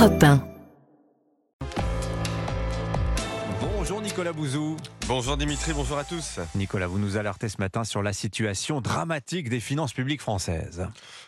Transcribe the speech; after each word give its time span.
Europe 0.00 0.18
1. 0.18 0.49
Bonjour 3.90 4.02
Nicolas 4.04 4.32
Bouzou. 4.32 4.76
Bonjour 5.08 5.36
Dimitri, 5.36 5.72
bonjour 5.72 5.98
à 5.98 6.04
tous. 6.04 6.38
Nicolas, 6.54 6.86
vous 6.86 7.00
nous 7.00 7.16
alertez 7.16 7.48
ce 7.48 7.58
matin 7.58 7.82
sur 7.82 8.04
la 8.04 8.12
situation 8.12 8.80
dramatique 8.80 9.48
des 9.48 9.58
finances 9.58 9.92
publiques 9.92 10.20
françaises. 10.20 10.86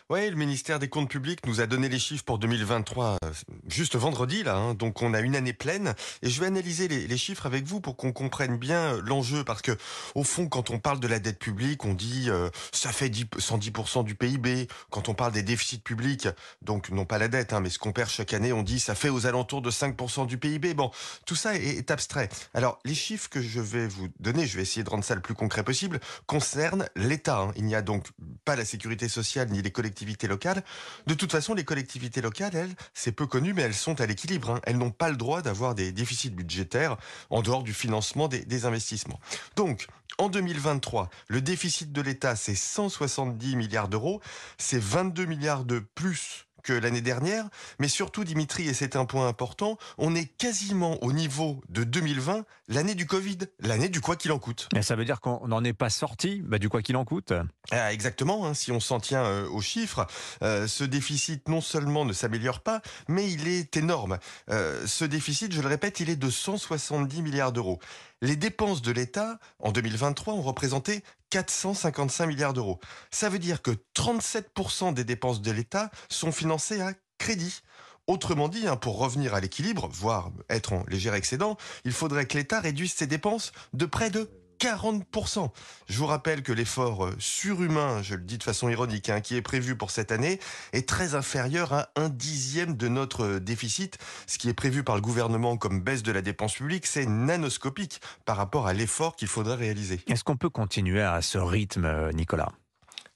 Oui, 0.09 0.29
le 0.29 0.37
ministère 0.37 0.79
des 0.79 0.87
Comptes 0.87 1.09
publics 1.09 1.45
nous 1.45 1.59
a 1.59 1.65
donné 1.65 1.89
les 1.89 1.99
chiffres 1.99 2.23
pour 2.23 2.39
2023 2.39 3.17
euh, 3.21 3.31
juste 3.67 3.97
vendredi, 3.97 4.43
là. 4.43 4.55
hein. 4.55 4.75
donc 4.75 5.01
on 5.01 5.13
a 5.13 5.19
une 5.19 5.35
année 5.35 5.51
pleine. 5.51 5.93
Et 6.21 6.29
je 6.29 6.39
vais 6.39 6.45
analyser 6.47 6.87
les, 6.87 7.05
les 7.05 7.17
chiffres 7.17 7.45
avec 7.45 7.65
vous 7.65 7.81
pour 7.81 7.97
qu'on 7.97 8.13
comprenne 8.13 8.55
bien 8.57 8.93
euh, 8.93 9.01
l'enjeu. 9.03 9.43
Parce 9.43 9.61
que, 9.61 9.77
au 10.15 10.23
fond, 10.23 10.47
quand 10.47 10.69
on 10.69 10.79
parle 10.79 11.01
de 11.01 11.07
la 11.07 11.19
dette 11.19 11.39
publique, 11.39 11.83
on 11.83 11.93
dit 11.93 12.29
euh, 12.29 12.49
ça 12.71 12.93
fait 12.93 13.09
10 13.09 13.25
110% 13.39 14.05
du 14.05 14.15
PIB. 14.15 14.69
Quand 14.89 15.09
on 15.09 15.13
parle 15.13 15.33
des 15.33 15.43
déficits 15.43 15.79
publics, 15.79 16.29
donc 16.61 16.91
non 16.91 17.03
pas 17.03 17.17
la 17.17 17.27
dette, 17.27 17.51
hein, 17.51 17.59
mais 17.59 17.69
ce 17.69 17.79
qu'on 17.79 17.91
perd 17.91 18.09
chaque 18.09 18.33
année, 18.33 18.53
on 18.53 18.63
dit 18.63 18.79
ça 18.79 18.95
fait 18.95 19.09
aux 19.09 19.25
alentours 19.25 19.61
de 19.61 19.71
5% 19.71 20.27
du 20.27 20.37
PIB. 20.37 20.73
Bon, 20.75 20.91
tout 21.25 21.35
ça 21.35 21.55
est, 21.57 21.65
est 21.65 21.91
abstrait. 21.91 22.29
Alors, 22.53 22.79
les 22.85 22.93
chiffres 22.95 23.29
que 23.29 23.41
je 23.41 23.59
vais 23.59 23.87
vous 23.87 24.07
donner, 24.19 24.45
je 24.45 24.55
vais 24.55 24.61
essayer 24.61 24.83
de 24.83 24.89
rendre 24.89 25.03
ça 25.03 25.15
le 25.15 25.21
plus 25.21 25.33
concret 25.33 25.63
possible, 25.63 25.99
concernent 26.27 26.87
l'État. 26.95 27.39
hein. 27.39 27.51
Il 27.55 27.65
n'y 27.65 27.75
a 27.75 27.81
donc 27.81 28.07
pas 28.45 28.55
la 28.55 28.65
sécurité 28.65 29.07
sociale 29.07 29.49
ni 29.49 29.61
les 29.61 29.71
collectivités 29.71 30.27
locales. 30.27 30.63
De 31.07 31.13
toute 31.13 31.31
façon, 31.31 31.53
les 31.53 31.63
collectivités 31.63 32.21
locales, 32.21 32.55
elles, 32.55 32.75
c'est 32.93 33.11
peu 33.11 33.25
connu, 33.25 33.53
mais 33.53 33.63
elles 33.63 33.73
sont 33.73 33.99
à 34.01 34.05
l'équilibre. 34.05 34.51
hein. 34.51 34.61
Elles 34.63 34.77
n'ont 34.77 34.91
pas 34.91 35.09
le 35.09 35.17
droit 35.17 35.41
d'avoir 35.41 35.75
des 35.75 35.91
déficits 35.91 36.29
budgétaires 36.29 36.97
en 37.29 37.41
dehors 37.41 37.63
du 37.63 37.73
financement 37.73 38.27
des, 38.27 38.45
des 38.45 38.65
investissements. 38.65 39.19
Donc, 39.55 39.87
en 40.19 40.29
2023, 40.29 41.09
le 41.27 41.41
déficit 41.41 41.91
de 41.91 42.01
l'État, 42.01 42.35
c'est 42.35 42.53
170 42.55 43.55
milliards 43.55 43.87
d'euros. 43.87 44.21
C'est 44.59 44.79
22 44.79 45.25
milliards 45.25 45.65
de 45.65 45.79
plus 45.79 46.45
que 46.63 46.73
l'année 46.73 47.01
dernière, 47.01 47.49
mais 47.79 47.87
surtout 47.87 48.23
Dimitri, 48.23 48.67
et 48.67 48.73
c'est 48.73 48.95
un 48.95 49.05
point 49.05 49.27
important, 49.27 49.77
on 49.97 50.15
est 50.15 50.25
quasiment 50.25 51.03
au 51.03 51.11
niveau 51.11 51.61
de 51.69 51.83
2020, 51.83 52.45
l'année 52.69 52.95
du 52.95 53.05
Covid, 53.05 53.37
l'année 53.59 53.89
du 53.89 54.01
quoi 54.01 54.15
qu'il 54.15 54.31
en 54.31 54.39
coûte. 54.39 54.69
Et 54.75 54.81
ça 54.81 54.95
veut 54.95 55.05
dire 55.05 55.21
qu'on 55.21 55.47
n'en 55.47 55.63
est 55.63 55.73
pas 55.73 55.89
sorti 55.89 56.41
bah, 56.43 56.57
du 56.57 56.69
quoi 56.69 56.81
qu'il 56.81 56.95
en 56.95 57.05
coûte. 57.05 57.33
Ah, 57.71 57.93
exactement, 57.93 58.47
hein, 58.47 58.53
si 58.53 58.71
on 58.71 58.79
s'en 58.79 58.99
tient 58.99 59.23
euh, 59.23 59.47
aux 59.49 59.61
chiffres, 59.61 60.07
euh, 60.41 60.67
ce 60.67 60.83
déficit 60.83 61.47
non 61.49 61.61
seulement 61.61 62.05
ne 62.05 62.13
s'améliore 62.13 62.61
pas, 62.61 62.81
mais 63.07 63.29
il 63.29 63.47
est 63.47 63.75
énorme. 63.77 64.17
Euh, 64.49 64.87
ce 64.87 65.05
déficit, 65.05 65.53
je 65.53 65.61
le 65.61 65.67
répète, 65.67 65.99
il 65.99 66.09
est 66.09 66.15
de 66.15 66.29
170 66.29 67.21
milliards 67.21 67.51
d'euros. 67.51 67.79
Les 68.21 68.37
dépenses 68.37 68.81
de 68.81 68.91
l'État 68.91 69.37
en 69.59 69.73
2023 69.73 70.33
ont 70.33 70.41
représenté 70.41 71.03
455 71.33 72.27
milliards 72.27 72.53
d'euros. 72.53 72.79
Ça 73.09 73.27
veut 73.27 73.39
dire 73.39 73.63
que 73.63 73.71
37% 73.95 74.93
des 74.93 75.03
dépenses 75.03 75.41
de 75.41 75.49
l'État 75.49 75.89
sont 76.07 76.31
financées 76.31 76.79
à 76.79 76.93
crédit. 77.17 77.61
Autrement 78.05 78.49
dit, 78.49 78.67
hein, 78.67 78.75
pour 78.75 78.99
revenir 78.99 79.33
à 79.33 79.39
l'équilibre, 79.39 79.89
voire 79.91 80.29
être 80.47 80.73
en 80.73 80.83
léger 80.87 81.09
excédent, 81.11 81.57
il 81.85 81.91
faudrait 81.91 82.27
que 82.27 82.37
l'État 82.37 82.59
réduise 82.59 82.93
ses 82.93 83.07
dépenses 83.07 83.51
de 83.73 83.87
près 83.87 84.11
de 84.11 84.29
40%. 84.59 85.49
Je 85.87 85.97
vous 85.97 86.05
rappelle 86.05 86.43
que 86.43 86.51
l'effort 86.51 87.05
euh, 87.05 87.15
surhumain, 87.19 88.01
je 88.01 88.15
le 88.15 88.21
dis 88.21 88.37
de 88.37 88.43
façon 88.43 88.69
ironique, 88.69 89.09
hein, 89.09 89.21
qui 89.21 89.35
est 89.35 89.41
prévu 89.41 89.75
pour 89.75 89.91
cette 89.91 90.11
année, 90.11 90.39
est 90.71 90.87
très 90.87 91.15
inférieur 91.15 91.73
à 91.73 91.89
un 91.95 92.09
dixième 92.09 92.75
de 92.75 92.87
notre 92.87 93.23
euh, 93.23 93.39
déficit. 93.39 93.97
Ce 94.27 94.37
qui 94.37 94.49
est 94.49 94.53
prévu 94.53 94.83
par 94.83 94.95
le 94.95 95.01
gouvernement 95.01 95.57
comme 95.57 95.81
baisse 95.81 96.03
de 96.03 96.11
la 96.11 96.21
dépense 96.21 96.53
publique, 96.53 96.85
c'est 96.85 97.05
nanoscopique 97.05 98.01
par 98.25 98.37
rapport 98.37 98.67
à 98.67 98.73
l'effort 98.73 99.15
qu'il 99.15 99.27
faudrait 99.27 99.55
réaliser. 99.55 100.01
Est-ce 100.07 100.23
qu'on 100.23 100.37
peut 100.37 100.49
continuer 100.49 101.01
à 101.01 101.21
ce 101.21 101.37
rythme, 101.37 101.85
euh, 101.85 102.11
Nicolas? 102.11 102.51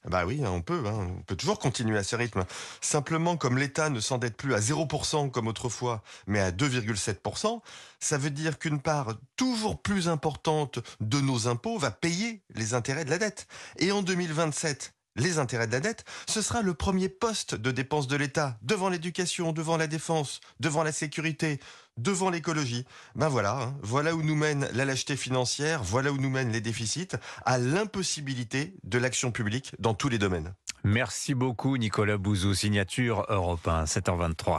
Bah 0.08 0.26
oui, 0.26 0.42
on 0.46 0.62
peut, 0.62 0.84
hein, 0.88 1.10
on 1.20 1.22
peut 1.24 1.36
toujours 1.36 1.60
continuer 1.60 1.98
à 1.98 2.04
ce 2.04 2.16
rythme. 2.16 2.46
Simplement, 2.80 3.36
comme 3.36 3.58
l'État 3.58 3.90
ne 3.90 4.00
s'endette 4.00 4.38
plus 4.38 4.54
à 4.54 4.60
0% 4.60 5.32
comme 5.32 5.48
autrefois, 5.48 6.02
mais 6.28 6.40
à 6.40 6.52
2,7%, 6.52 7.62
ça 8.00 8.18
veut 8.18 8.30
dire 8.30 8.58
qu'une 8.58 8.80
part 8.80 9.16
toujours 9.36 9.82
plus 9.82 10.08
importante 10.08 10.80
de 11.02 11.20
nos 11.20 11.48
impôts 11.48 11.78
va 11.78 11.92
payer 11.92 12.42
les 12.56 12.74
intérêts 12.74 13.04
de 13.04 13.10
la 13.10 13.18
dette. 13.18 13.48
Et 13.80 13.92
en 13.92 14.02
2027, 14.02 14.94
les 15.18 15.40
intérêts 15.40 15.68
de 15.68 15.74
la 15.74 15.80
dette, 15.80 16.06
ce 16.28 16.42
sera 16.42 16.62
le 16.62 16.74
premier 16.74 17.10
poste 17.10 17.56
de 17.56 17.72
dépenses 17.72 18.08
de 18.08 18.16
l'État, 18.16 18.58
devant 18.62 18.90
l'éducation, 18.90 19.52
devant 19.52 19.78
la 19.78 19.88
défense, 19.88 20.40
devant 20.60 20.84
la 20.84 20.92
sécurité, 20.92 21.60
devant 21.98 22.30
l'écologie. 22.30 22.86
Ben 23.16 23.28
voilà, 23.28 23.60
hein, 23.60 23.76
voilà 23.82 24.16
où 24.16 24.22
nous 24.22 24.36
mène 24.36 24.70
la 24.74 24.86
lâcheté 24.86 25.16
financière, 25.16 25.84
voilà 25.84 26.12
où 26.12 26.18
nous 26.18 26.30
mènent 26.30 26.52
les 26.52 26.62
déficits, 26.62 27.10
à 27.46 27.58
l'impossibilité 27.58 28.76
de 28.84 28.98
l'action 28.98 29.32
publique 29.32 29.74
dans 29.80 29.94
tous 29.94 30.10
les 30.10 30.20
domaines. 30.20 30.54
Merci 30.84 31.34
beaucoup 31.34 31.76
Nicolas 31.76 32.18
Bouzou, 32.18 32.54
signature 32.54 33.26
Europe 33.30 33.68
1, 33.68 33.86
7h23. 33.86 34.56